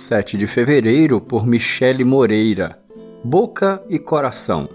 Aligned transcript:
7 0.00 0.38
de 0.38 0.46
fevereiro, 0.46 1.20
por 1.20 1.46
Michele 1.46 2.04
Moreira. 2.04 2.78
Boca 3.22 3.82
e 3.88 3.98
coração. 3.98 4.68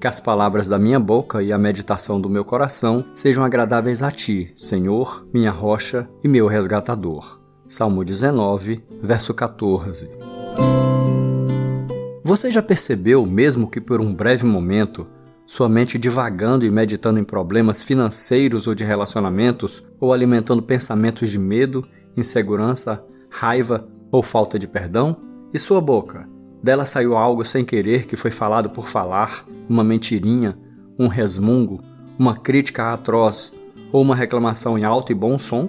Que 0.00 0.08
as 0.08 0.18
palavras 0.18 0.66
da 0.66 0.76
minha 0.76 0.98
boca 0.98 1.40
e 1.40 1.52
a 1.52 1.58
meditação 1.58 2.20
do 2.20 2.28
meu 2.28 2.44
coração 2.44 3.04
sejam 3.14 3.44
agradáveis 3.44 4.02
a 4.02 4.10
ti, 4.10 4.52
Senhor, 4.56 5.26
minha 5.32 5.52
rocha 5.52 6.10
e 6.22 6.26
meu 6.26 6.48
resgatador. 6.48 7.40
Salmo 7.68 8.04
19, 8.04 8.82
verso 9.00 9.32
14. 9.32 10.10
Você 12.24 12.50
já 12.50 12.60
percebeu, 12.60 13.24
mesmo 13.24 13.70
que 13.70 13.80
por 13.80 14.00
um 14.00 14.12
breve 14.12 14.44
momento, 14.44 15.06
sua 15.46 15.68
mente 15.68 15.96
divagando 15.96 16.66
e 16.66 16.70
meditando 16.70 17.20
em 17.20 17.24
problemas 17.24 17.84
financeiros 17.84 18.66
ou 18.66 18.74
de 18.74 18.82
relacionamentos, 18.82 19.84
ou 20.00 20.12
alimentando 20.12 20.62
pensamentos 20.62 21.30
de 21.30 21.38
medo, 21.38 21.86
insegurança, 22.16 23.04
raiva 23.30 23.91
ou 24.12 24.22
falta 24.22 24.58
de 24.58 24.68
perdão? 24.68 25.16
E 25.52 25.58
sua 25.58 25.80
boca? 25.80 26.28
Dela 26.62 26.84
saiu 26.84 27.16
algo 27.16 27.44
sem 27.44 27.64
querer 27.64 28.06
que 28.06 28.14
foi 28.14 28.30
falado 28.30 28.70
por 28.70 28.86
falar, 28.86 29.44
uma 29.68 29.82
mentirinha, 29.82 30.56
um 30.98 31.08
resmungo, 31.08 31.82
uma 32.18 32.36
crítica 32.36 32.92
atroz 32.92 33.52
ou 33.90 34.02
uma 34.02 34.14
reclamação 34.14 34.78
em 34.78 34.84
alto 34.84 35.10
e 35.10 35.14
bom 35.14 35.38
som? 35.38 35.68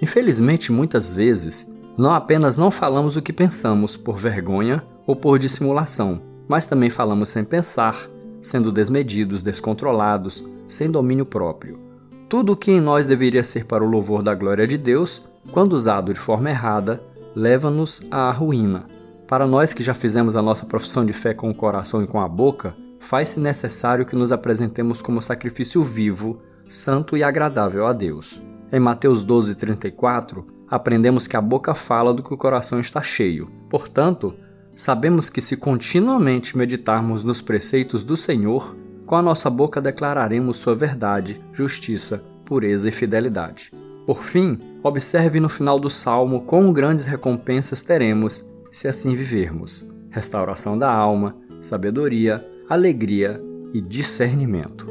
Infelizmente, 0.00 0.72
muitas 0.72 1.12
vezes, 1.12 1.76
não 1.98 2.14
apenas 2.14 2.56
não 2.56 2.70
falamos 2.70 3.16
o 3.16 3.22
que 3.22 3.32
pensamos 3.32 3.96
por 3.96 4.16
vergonha 4.16 4.82
ou 5.06 5.14
por 5.14 5.38
dissimulação, 5.38 6.22
mas 6.48 6.66
também 6.66 6.88
falamos 6.88 7.28
sem 7.28 7.44
pensar, 7.44 8.08
sendo 8.40 8.72
desmedidos, 8.72 9.42
descontrolados, 9.42 10.44
sem 10.66 10.90
domínio 10.90 11.26
próprio. 11.26 11.78
Tudo 12.28 12.52
o 12.52 12.56
que 12.56 12.72
em 12.72 12.80
nós 12.80 13.06
deveria 13.06 13.42
ser 13.42 13.66
para 13.66 13.84
o 13.84 13.88
louvor 13.88 14.22
da 14.22 14.34
glória 14.34 14.66
de 14.66 14.78
Deus, 14.78 15.22
quando 15.50 15.74
usado 15.74 16.14
de 16.14 16.18
forma 16.18 16.48
errada, 16.48 17.02
leva-nos 17.34 18.02
à 18.10 18.30
ruína. 18.30 18.86
Para 19.26 19.46
nós 19.46 19.72
que 19.72 19.82
já 19.82 19.94
fizemos 19.94 20.36
a 20.36 20.42
nossa 20.42 20.66
profissão 20.66 21.06
de 21.06 21.12
fé 21.12 21.32
com 21.32 21.50
o 21.50 21.54
coração 21.54 22.02
e 22.02 22.06
com 22.06 22.20
a 22.20 22.28
boca, 22.28 22.76
faz-se 23.00 23.40
necessário 23.40 24.04
que 24.04 24.14
nos 24.14 24.32
apresentemos 24.32 25.00
como 25.00 25.22
sacrifício 25.22 25.82
vivo, 25.82 26.38
santo 26.68 27.16
e 27.16 27.22
agradável 27.22 27.86
a 27.86 27.92
Deus. 27.92 28.42
Em 28.70 28.80
Mateus 28.80 29.24
12:34, 29.24 30.44
aprendemos 30.68 31.26
que 31.26 31.36
a 31.36 31.40
boca 31.40 31.74
fala 31.74 32.14
do 32.14 32.22
que 32.22 32.32
o 32.32 32.38
coração 32.38 32.80
está 32.80 33.02
cheio. 33.02 33.50
Portanto, 33.68 34.34
sabemos 34.74 35.28
que 35.28 35.40
se 35.40 35.56
continuamente 35.56 36.56
meditarmos 36.56 37.24
nos 37.24 37.42
preceitos 37.42 38.04
do 38.04 38.16
Senhor, 38.16 38.76
com 39.04 39.16
a 39.16 39.22
nossa 39.22 39.50
boca 39.50 39.80
declararemos 39.80 40.56
sua 40.56 40.74
verdade, 40.74 41.42
justiça, 41.52 42.24
pureza 42.44 42.88
e 42.88 42.92
fidelidade. 42.92 43.72
Por 44.06 44.24
fim, 44.24 44.58
observe 44.82 45.38
no 45.40 45.48
final 45.48 45.78
do 45.78 45.88
salmo 45.88 46.42
quão 46.42 46.72
grandes 46.72 47.06
recompensas 47.06 47.84
teremos 47.84 48.44
se 48.70 48.88
assim 48.88 49.14
vivermos: 49.14 49.88
restauração 50.10 50.78
da 50.78 50.92
alma, 50.92 51.36
sabedoria, 51.60 52.44
alegria 52.68 53.40
e 53.72 53.80
discernimento. 53.80 54.86